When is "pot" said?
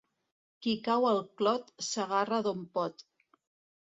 2.79-3.07